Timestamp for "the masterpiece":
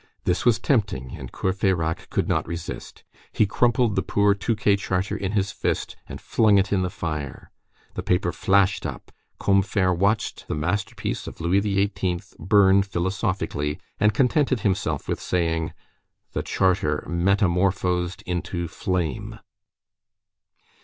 10.47-11.27